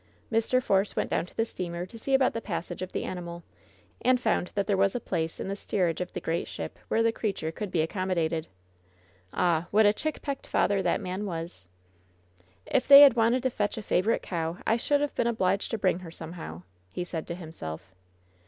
[0.31, 0.63] Mr.
[0.63, 3.43] Force went down to the steamer to see about the passage of the animal,
[4.01, 7.03] and found that there was a place in the steerage of the great ship where
[7.03, 8.47] the creature could be accommodated.
[9.31, 11.67] Ah, what a chickpecked father that man was!
[12.65, 15.77] "If they had wanted to fetch a favorite cow, I should have been obliged to
[15.77, 17.93] bring her somehow," he said to himself.